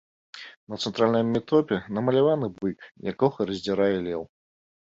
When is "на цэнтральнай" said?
0.73-1.23